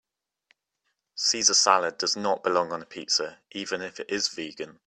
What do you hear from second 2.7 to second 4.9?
on a pizza even if it is vegan.